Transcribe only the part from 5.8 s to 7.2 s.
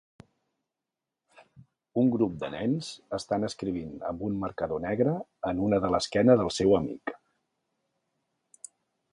de l'esquena del seu amic.